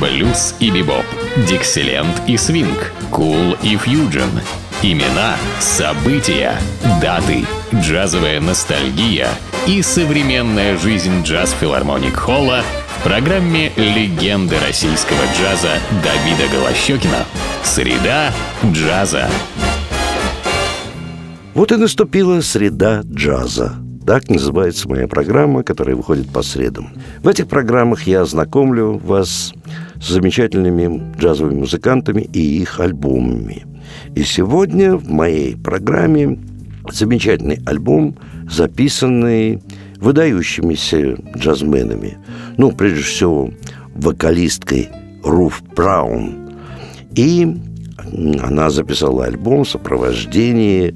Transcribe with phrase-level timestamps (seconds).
[0.00, 1.04] блюз и бибоп,
[1.48, 4.30] дикселент и свинг, кул и фьюджен.
[4.82, 6.54] Имена, события,
[7.00, 7.44] даты,
[7.74, 9.28] джазовая ностальгия
[9.66, 12.62] и современная жизнь джаз-филармоник Холла
[12.98, 17.24] в программе «Легенды российского джаза» Давида Голощекина.
[17.62, 18.32] Среда
[18.64, 19.28] джаза.
[21.54, 23.76] Вот и наступила среда джаза.
[24.06, 26.90] Так называется моя программа, которая выходит по средам.
[27.24, 29.52] В этих программах я знакомлю вас
[30.00, 33.64] с замечательными джазовыми музыкантами и их альбомами.
[34.14, 36.38] И сегодня в моей программе
[36.90, 38.16] замечательный альбом,
[38.48, 39.62] записанный
[39.98, 42.18] выдающимися джазменами.
[42.58, 43.50] Ну, прежде всего,
[43.94, 44.88] вокалисткой
[45.24, 46.52] Руф Браун.
[47.14, 47.56] И
[48.42, 50.94] она записала альбом в сопровождении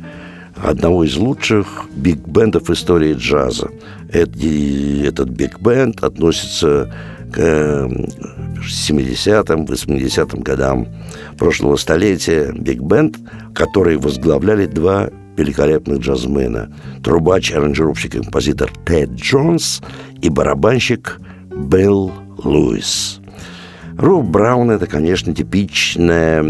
[0.62, 3.70] одного из лучших биг-бендов истории джаза.
[4.12, 6.92] Этот биг-бенд относится
[7.32, 10.88] к 70-м, 80-м годам
[11.38, 12.52] прошлого столетия.
[12.52, 13.18] Биг-бенд,
[13.54, 16.70] который возглавляли два великолепных джазмена.
[17.02, 19.80] Трубач, аранжировщик и композитор Тед Джонс
[20.20, 21.18] и барабанщик
[21.50, 22.12] Билл
[22.44, 23.20] Луис.
[23.96, 26.42] Роб Браун– это, конечно, типичная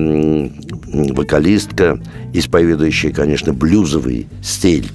[1.12, 2.00] вокалистка,
[2.32, 4.90] исповедующая, конечно, блюзовый стиль.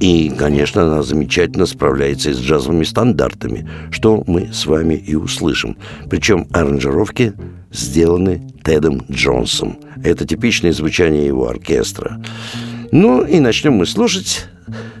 [0.00, 5.76] И, конечно, она замечательно справляется и с джазовыми стандартами, что мы с вами и услышим.
[6.10, 7.32] Причем аранжировки
[7.72, 9.78] сделаны Тедом Джонсом.
[10.02, 12.20] Это типичное звучание его оркестра.
[12.92, 14.46] Ну и начнем мы слушать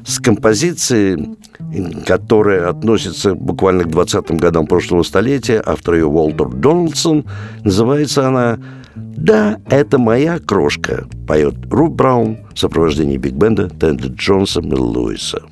[0.04, 1.36] с композиции,
[2.06, 7.24] которая относится буквально к 20-м годам прошлого столетия, автор ее Уолтер Дональдсон.
[7.64, 8.58] Называется она
[8.96, 15.42] «Да, это моя крошка», поет Руб Браун в сопровождении биг-бенда Тенда Джонса и Луиса.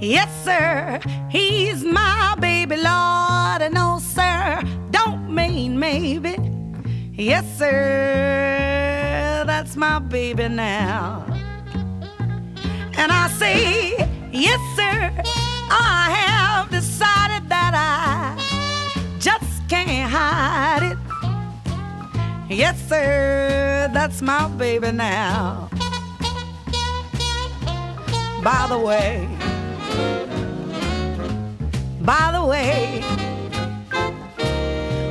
[0.00, 1.00] Yes, sir,
[1.30, 3.72] he's my baby, Lord.
[3.72, 4.60] No, sir,
[4.90, 6.36] don't mean maybe.
[7.12, 8.69] Yes, sir,
[9.70, 11.24] that's my baby now.
[12.98, 13.94] And I say,
[14.32, 15.12] yes, sir,
[15.70, 18.34] I have decided that I
[19.20, 20.98] just can't hide it.
[22.52, 25.68] Yes, sir, that's my baby now.
[28.42, 29.28] By the way,
[32.00, 33.02] by the way,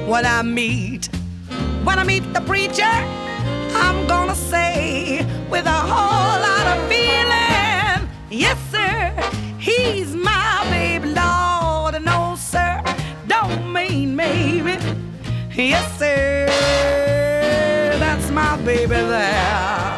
[0.05, 1.07] when I meet,
[1.85, 3.18] when I meet the preacher,
[3.81, 9.13] I'm gonna say with a whole lot of feeling, yes, sir,
[9.59, 11.93] he's my baby, Lord.
[12.03, 12.81] No, sir,
[13.27, 14.77] don't mean maybe.
[15.55, 16.45] Yes, sir,
[17.99, 19.97] that's my baby there.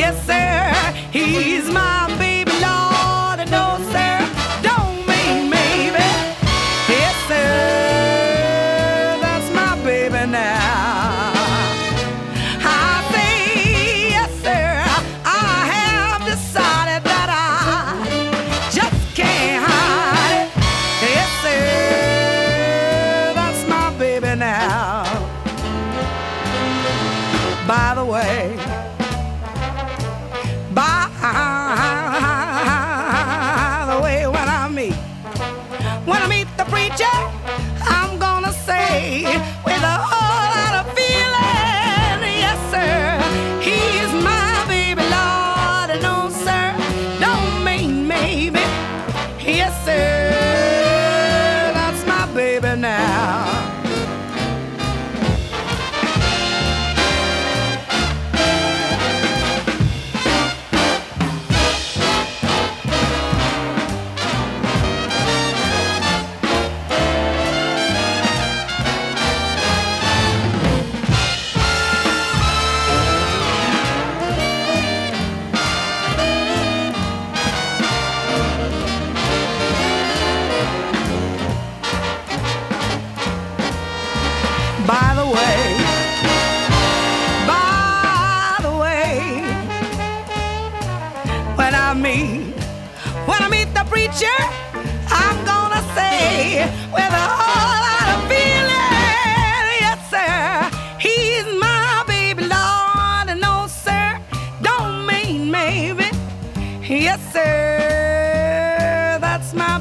[0.00, 0.72] Yes, sir,
[1.12, 1.95] he's my
[34.76, 34.92] meet,
[36.04, 37.16] when I meet the preacher,
[37.80, 39.24] I'm gonna say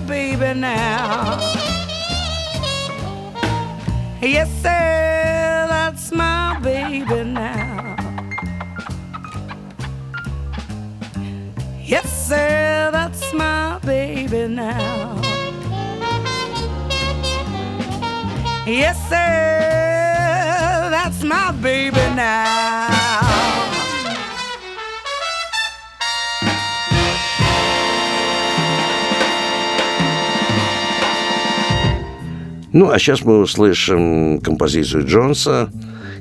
[0.07, 1.39] baby now.
[4.21, 7.95] Yes, sir, that's my baby now.
[11.83, 15.21] Yes, sir, that's my baby now.
[18.65, 22.94] Yes, sir, that's my baby now.
[32.75, 35.69] Ну, а сейчас мы услышим композицию Джонса,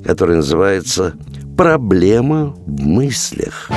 [0.06, 1.14] которая называется
[1.56, 3.72] «Проблема в мыслях».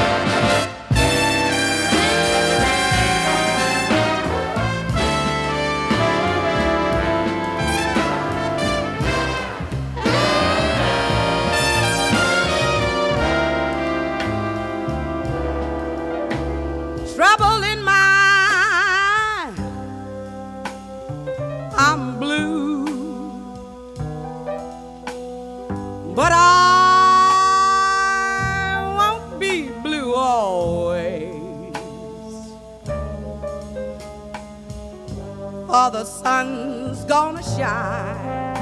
[35.68, 38.56] For the sun's gonna shine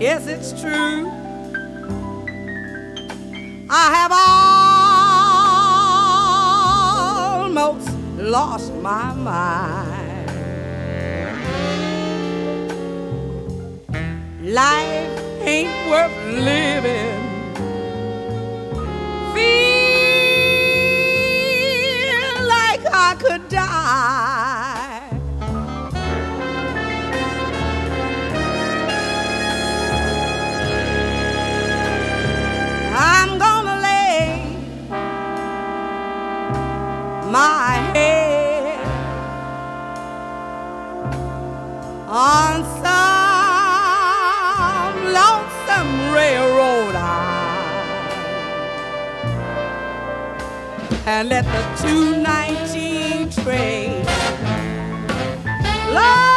[0.00, 1.08] Yes, it's true.
[3.70, 4.63] I have almost
[8.34, 10.28] lost my mind.
[14.42, 16.16] Life ain't worth
[16.50, 17.23] living.
[42.34, 44.14] On some
[45.18, 48.14] lonesome railroad eye
[51.06, 54.04] and let the 219 train.
[55.94, 56.33] Lord,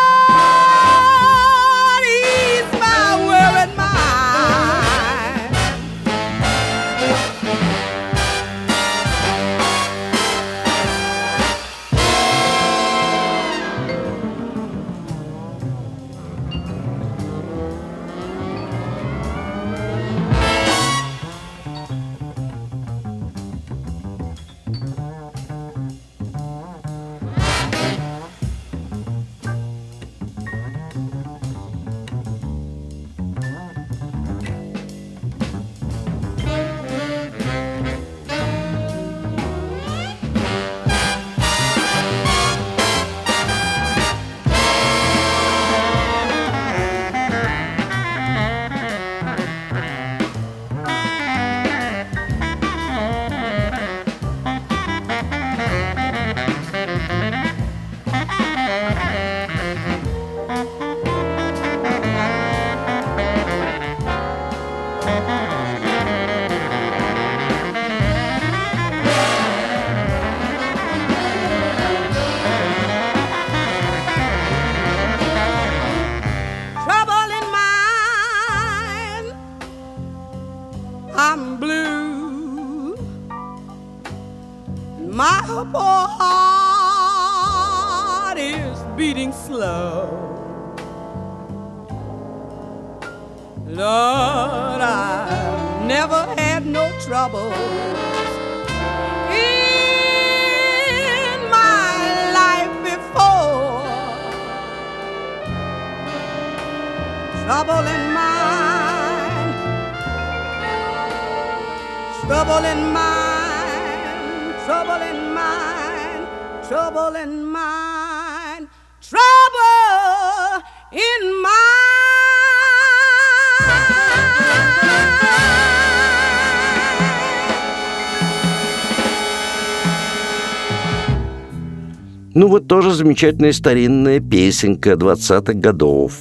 [132.47, 136.13] Ну вот тоже замечательная старинная песенка 20-х годов.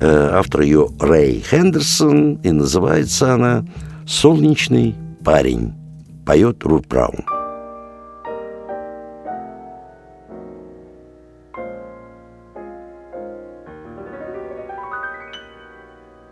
[0.00, 3.64] Э, автор ее Рэй Хендерсон, и называется она
[4.04, 5.72] «Солнечный парень».
[6.26, 7.24] Поет Рут Браун.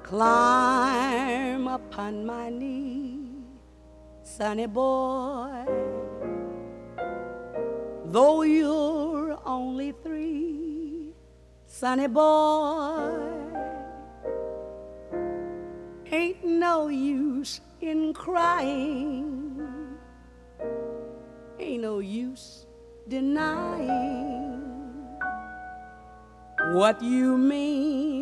[0.03, 3.45] Climb upon my knee,
[4.25, 5.65] sunny boy,
[8.05, 8.88] though you're
[11.79, 13.07] Sonny boy,
[16.11, 19.63] ain't no use in crying,
[21.61, 22.67] ain't no use
[23.07, 24.59] denying
[26.75, 28.18] what you mean.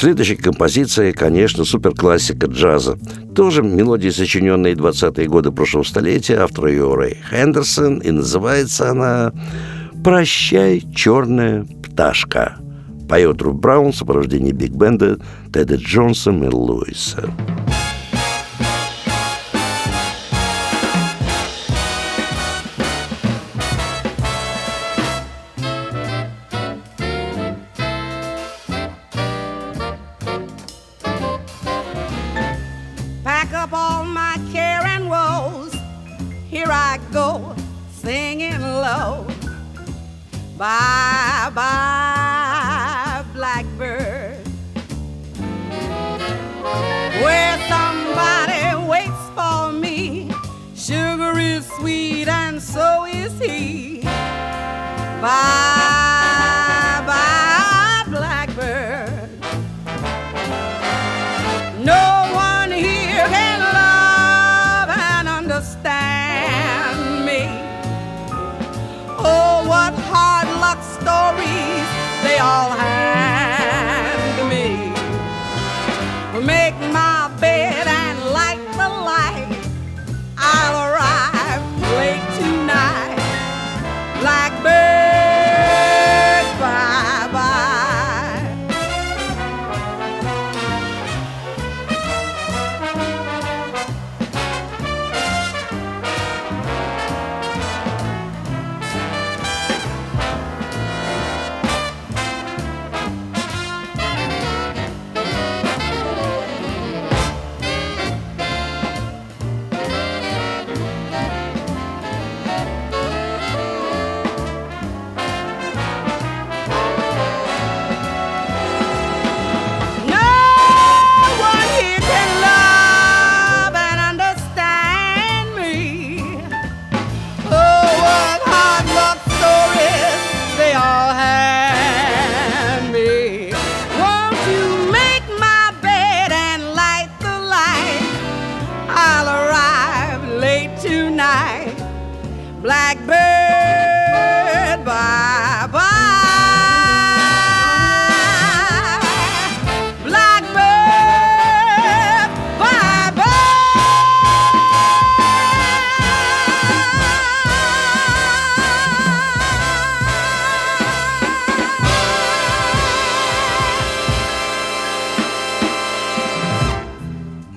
[0.00, 2.98] Следующая композиция, конечно, суперклассика джаза.
[3.36, 9.30] Тоже мелодии, сочиненные 20-е годы прошлого столетия, автор ее Рэй Хендерсон, и называется она
[10.02, 12.56] «Прощай, черная пташка».
[13.10, 15.18] Поет Руб Браун в сопровождении биг-бенда
[15.52, 17.28] Теда Джонса и Луиса.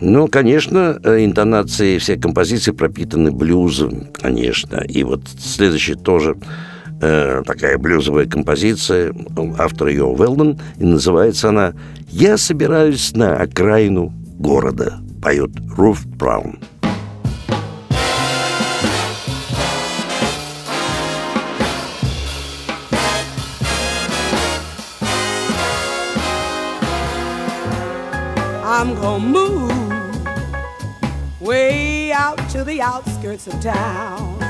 [0.05, 4.83] Ну, конечно, э, интонации всей композиции пропитаны блюзом, конечно.
[4.85, 6.35] И вот следующий тоже
[7.01, 9.15] э, такая блюзовая композиция,
[9.57, 11.73] автор ее Уэлдон, и называется она
[12.09, 16.59] «Я собираюсь на окраину города», поет Руф Браун.
[28.65, 29.72] I'm gonna move
[31.43, 34.41] way out to the outskirts of town.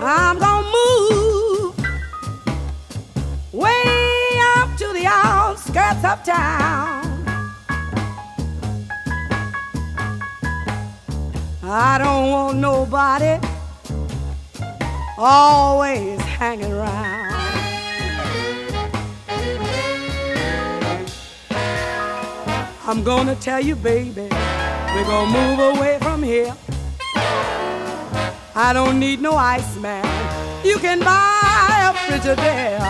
[0.00, 1.76] I'm gonna move
[3.52, 7.02] way out to the outskirts of town.
[11.64, 13.40] I don't want nobody
[15.18, 17.23] always hanging around.
[22.86, 26.54] I'm gonna tell you, baby, we're gonna move away from here.
[28.54, 30.04] I don't need no ice man.
[30.62, 32.80] You can buy a Frigidaire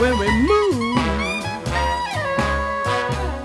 [0.00, 0.98] when we move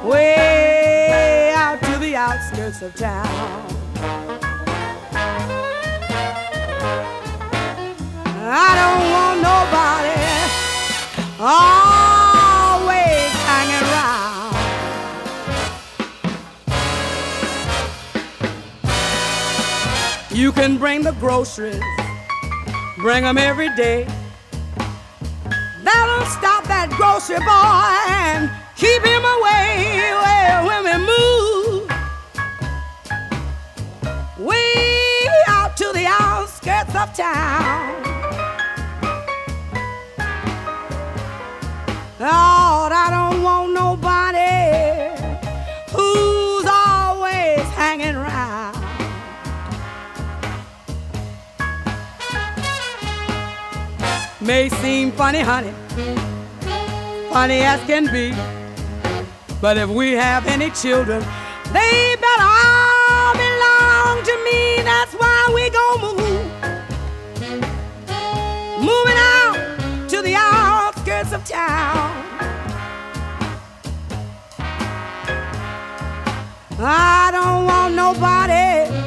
[0.06, 3.28] way out to the outskirts of town.
[8.52, 10.20] I don't want nobody.
[11.42, 11.79] Oh,
[20.40, 21.84] You can bring the groceries,
[22.96, 24.08] bring them every day.
[25.84, 30.16] That'll stop that grocery boy and keep him away.
[30.16, 31.92] Well, when we move
[34.48, 38.02] way out to the outskirts of town.
[42.18, 43.09] Lord, I
[54.50, 55.72] may seem funny, honey,
[57.30, 58.34] funny as can be.
[59.62, 61.22] But if we have any children,
[61.72, 64.82] they better all belong to me.
[64.90, 66.48] That's why we gon' move.
[68.90, 72.10] Moving out to the outskirts of town.
[76.80, 78.99] I don't want nobody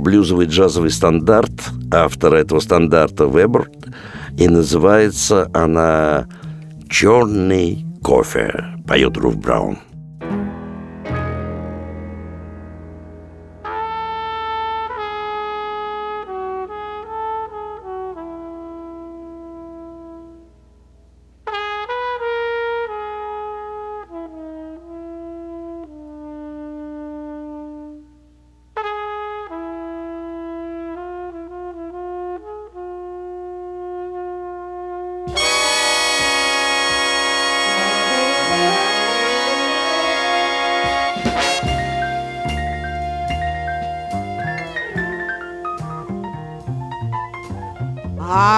[0.00, 1.52] блюзовый джазовый стандарт
[1.92, 3.70] автора этого стандарта Вебер.
[4.36, 6.26] И называется она
[6.88, 9.78] «Черный кофе», поет Руф Браун.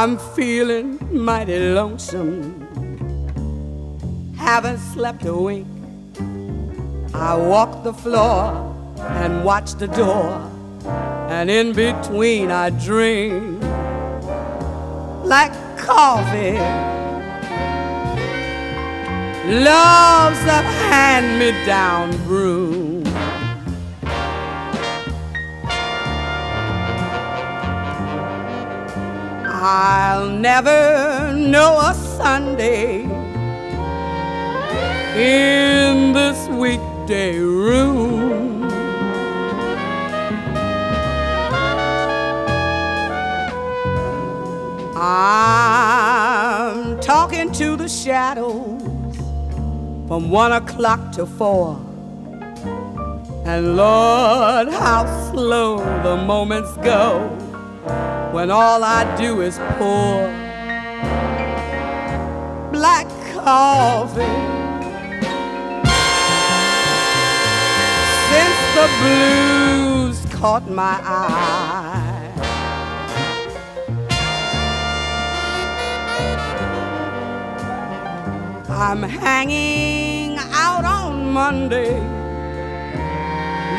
[0.02, 2.34] I'm feeling mighty lonesome.
[4.36, 5.68] Haven't slept a wink.
[7.14, 8.50] I walk the floor
[8.98, 10.26] and watch the door,
[11.30, 13.62] and in between I drink
[15.22, 16.58] like coffee.
[19.68, 22.82] Love's a hand me down brew.
[29.64, 33.03] I'll never know a Sunday
[35.14, 38.64] in this weekday room.
[44.96, 45.38] I'm
[46.98, 48.83] talking to the shadows
[50.09, 51.77] from one o'clock to four.
[53.46, 57.38] And Lord, how slow the moments go
[58.33, 60.29] when all I do is pour
[62.71, 64.23] black coffee.
[68.31, 72.33] Since the blues caught my eye,
[78.68, 82.01] I'm hanging out on Monday.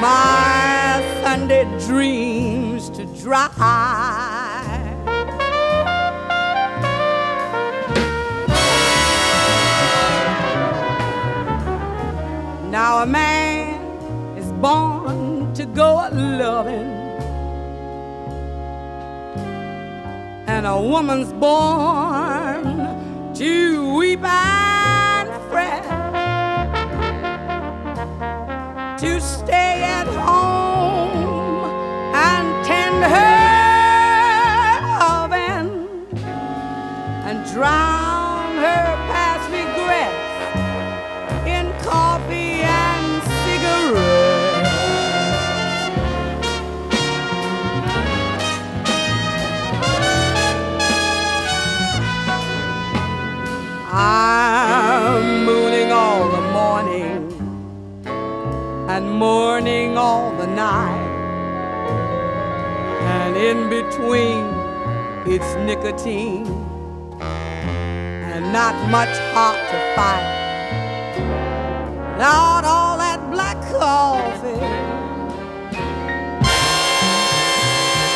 [0.02, 3.50] My Sunday dreams to dry.
[12.70, 13.80] Now a man
[14.38, 16.92] is born to go a loving,
[20.48, 22.64] and a woman's born
[23.36, 24.63] to weep and
[63.94, 64.44] between
[65.26, 66.48] it's nicotine
[67.22, 70.30] and not much heart to fight.
[72.18, 74.66] Not all that black coffee.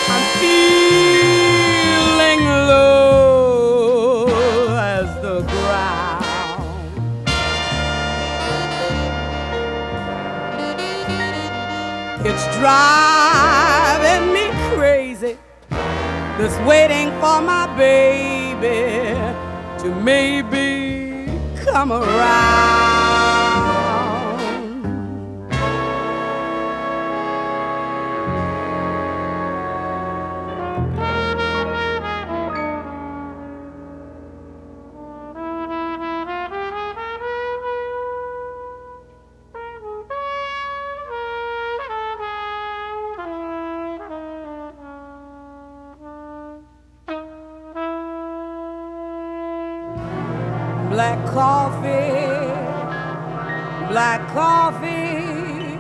[0.09, 1.59] I'm feeling
[2.67, 4.27] low
[4.77, 6.65] as the ground.
[12.25, 13.06] It's driving
[16.37, 19.17] This waiting for my baby
[19.81, 21.25] to maybe
[21.65, 22.76] come around.
[50.97, 52.49] Black coffee,
[53.91, 55.77] black coffee,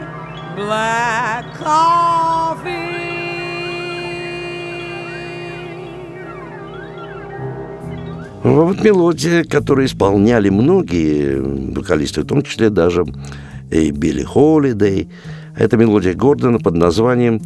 [0.55, 2.67] black coffee.
[8.43, 11.41] Ну, Вот мелодия, которую исполняли многие
[11.73, 13.03] вокалисты, в том числе даже
[13.71, 15.09] и Билли Холидей.
[15.57, 17.41] Это мелодия Гордона под названием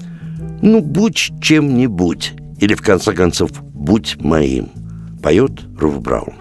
[0.61, 4.71] «Ну, будь чем-нибудь» или, в конце концов, «Будь моим».
[5.23, 6.33] Поет Руф Браун.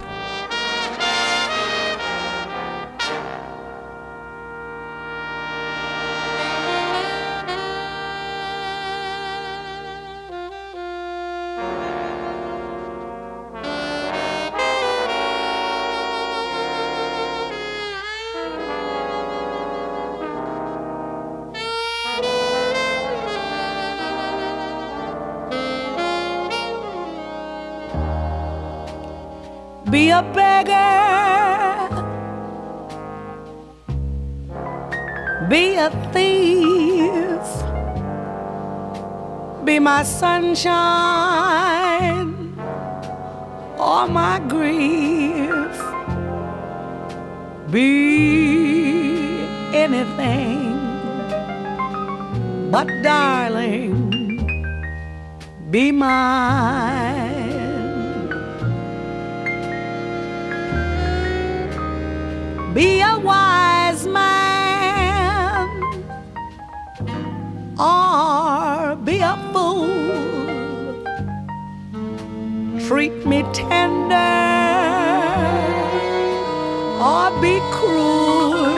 [35.61, 37.47] be a thief.
[39.67, 41.49] Be my sunshine
[43.89, 45.77] or my grief.
[47.75, 47.91] Be
[49.85, 50.79] anything.
[52.75, 53.95] But darling,
[55.75, 57.49] be mine.
[62.75, 64.40] Be a wise man
[67.81, 69.89] or be a fool.
[72.87, 74.17] Treat me tender
[77.01, 78.69] or be cruel.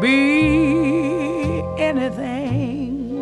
[0.00, 3.20] Be anything,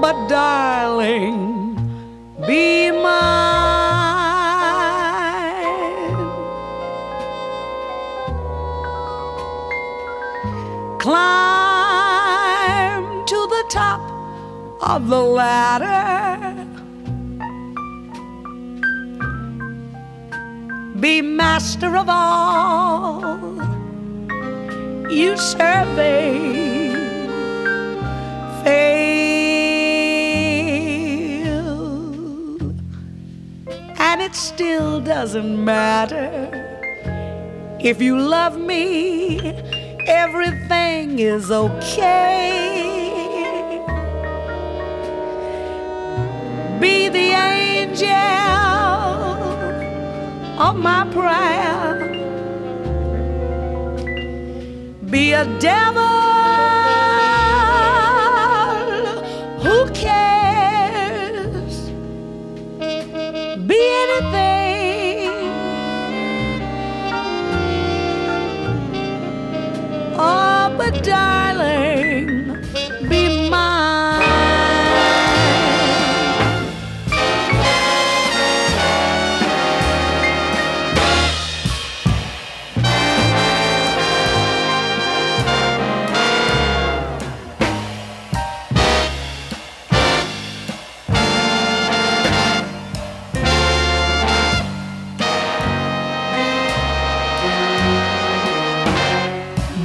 [0.00, 1.76] but darling,
[2.46, 2.89] be
[14.94, 16.66] of the ladder.
[20.98, 23.38] Be master of all
[25.08, 26.90] you survey.
[28.64, 29.30] Fail,
[34.08, 36.30] and it still doesn't matter
[37.80, 39.38] if you love me
[40.08, 42.79] everything is okay.
[46.80, 48.08] Be the angel
[50.58, 52.08] of my prayer.
[55.10, 56.19] Be a devil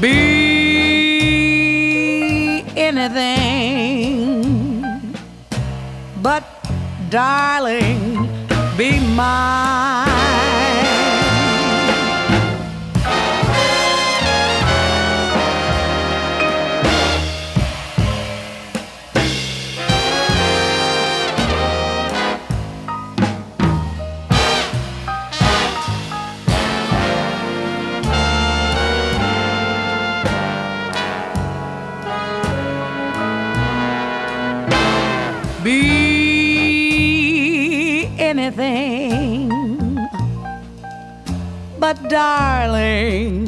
[0.01, 0.11] Be
[2.75, 4.43] anything,
[6.21, 6.43] but
[7.09, 8.27] darling,
[8.77, 10.34] be mine.
[41.85, 43.45] But darling,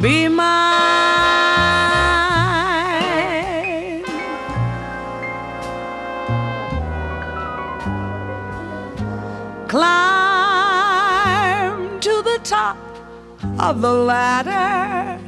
[0.00, 0.50] be mine.
[9.68, 10.80] Climb
[12.00, 12.76] to the top
[13.60, 15.20] of the ladder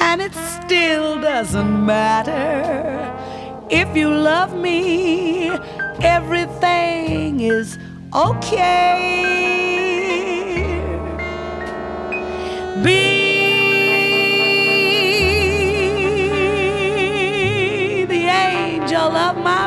[0.00, 3.04] and it still doesn't matter
[3.70, 5.50] if you love me,
[6.00, 7.78] everything is
[8.14, 9.00] okay.
[12.84, 13.34] Be
[18.04, 19.63] the angel of my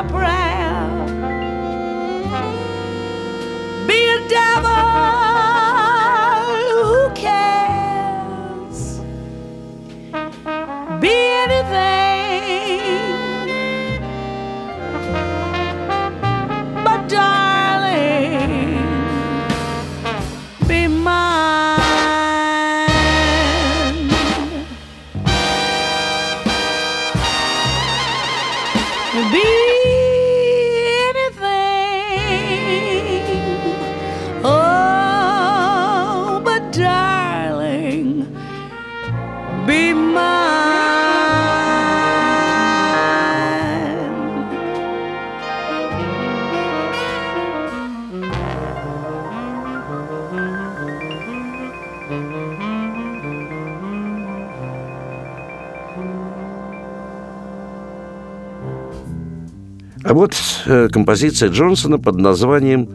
[60.08, 60.32] А вот
[60.64, 62.88] э, композиция Джонсона под названием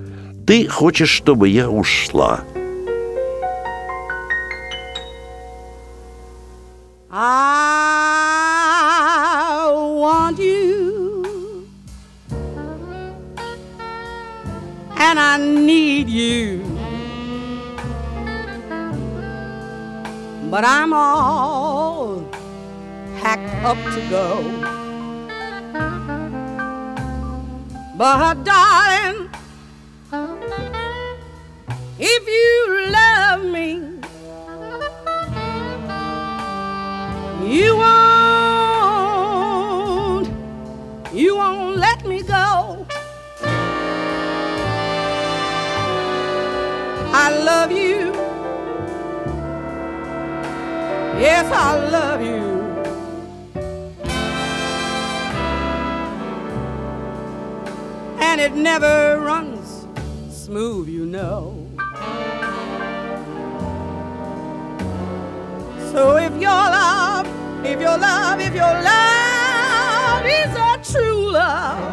[0.47, 2.39] «Ты хочешь, чтобы я ушла».
[7.11, 7.29] I
[9.75, 11.67] want you.
[14.97, 16.63] And I need you.
[20.49, 22.23] But I'm all
[23.21, 24.72] packed up to go.
[28.03, 29.31] But darling,
[31.97, 33.69] if you love me,
[37.47, 38.27] you won't,
[41.13, 42.85] you won't let me go.
[47.13, 48.11] I love you.
[51.23, 52.52] Yes, I love you.
[58.33, 59.85] And it never runs
[60.35, 61.69] smooth, you know.
[65.91, 67.27] So if your love,
[67.63, 71.92] if your love, if your love is a true love,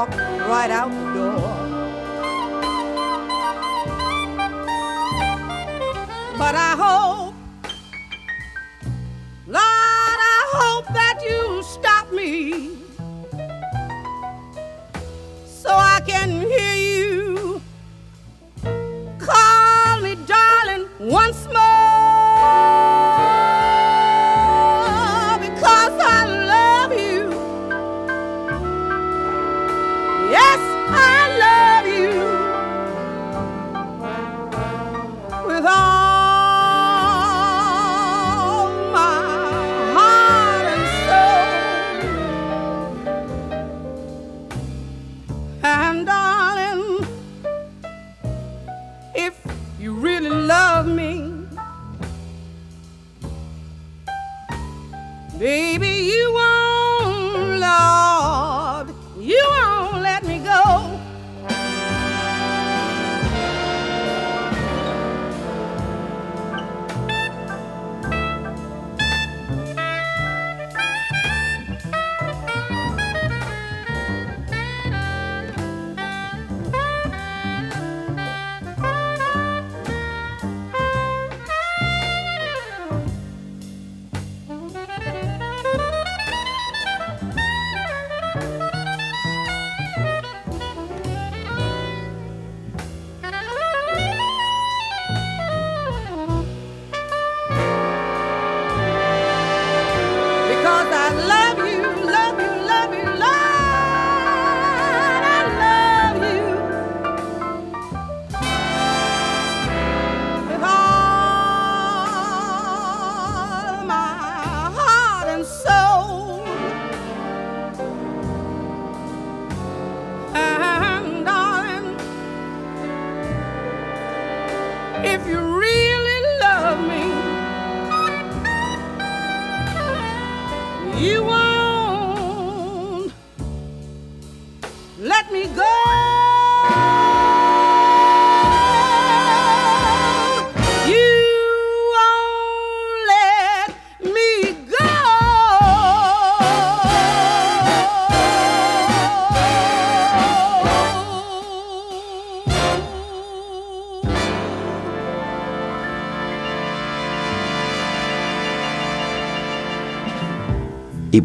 [0.00, 0.16] walk
[0.48, 1.40] right out the door.
[6.38, 7.09] But I hope,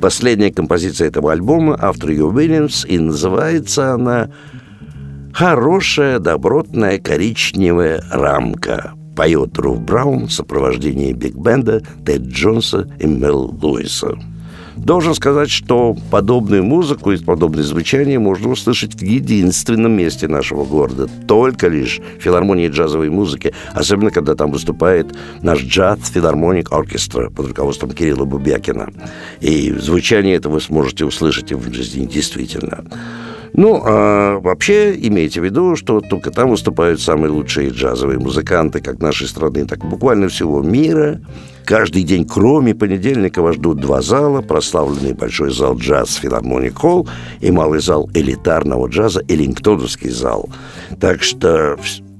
[0.06, 4.30] последняя композиция этого альбома, автор ее Уильямс, и называется она
[5.34, 8.93] «Хорошая, добротная коричневая рамка».
[9.16, 14.16] Поет Руф Браун в сопровождении биг-бенда Тед Джонса и Мел Луиса.
[14.78, 21.09] Должен сказать, что подобную музыку и подобное звучание можно услышать в единственном месте нашего города.
[21.28, 23.53] Только лишь в филармонии джазовой музыки.
[23.73, 28.89] Особенно, когда там выступает наш джаз филармоник оркестра под руководством Кирилла Бубякина.
[29.39, 32.84] И звучание это вы сможете услышать в жизни действительно.
[33.58, 38.99] Ну, а вообще имейте в виду, что только там выступают самые лучшие джазовые музыканты как
[38.99, 41.22] нашей страны, так буквально всего мира.
[41.64, 47.08] Каждый день, кроме понедельника, вас ждут два зала, прославленный большой зал джаз Филармоник Холл
[47.39, 50.49] и малый зал элитарного джаза Эллингтоновский зал.
[50.99, 51.78] Так что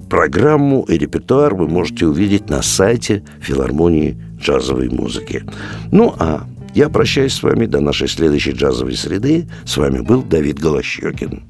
[0.08, 5.44] программу и репертуар вы можете увидеть на сайте филармонии джазовой музыки.
[5.92, 6.44] Ну, а
[6.76, 9.48] Я прощаюсь с вами до нашей следующей джазовой среды.
[9.64, 11.42] С вами был Давид Голощекин.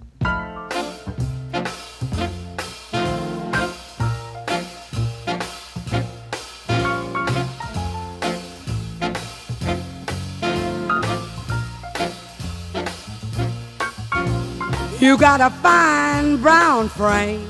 [15.01, 17.45] You got a fine brown frame,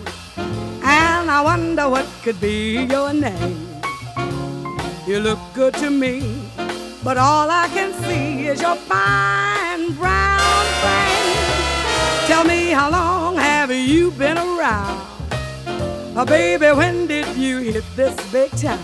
[0.82, 3.68] and I wonder what could be your name.
[5.06, 6.22] You look good to me,
[7.06, 12.26] but all I can see is your fine brown frame.
[12.26, 15.06] Tell me how long have you been around?
[16.16, 18.80] Oh, baby, when did you hit this big town?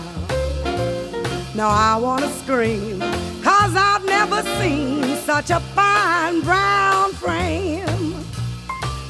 [1.53, 3.01] Now I wanna scream,
[3.43, 8.15] cause I've never seen such a fine brown frame.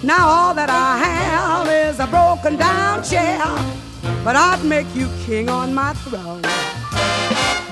[0.01, 3.43] Now all that I have is a broken down chair,
[4.23, 6.41] but I'd make you king on my throne.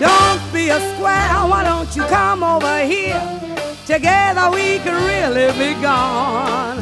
[0.01, 3.21] Don't be a square, why don't you come over here?
[3.85, 6.77] Together we can really be gone.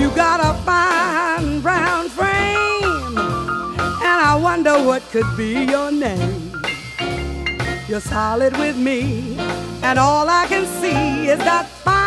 [0.00, 3.16] You got a fine brown frame,
[4.08, 6.52] and I wonder what could be your name.
[7.88, 9.36] You're solid with me,
[9.84, 11.97] and all I can see is that fine